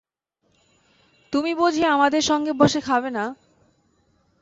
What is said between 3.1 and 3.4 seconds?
না!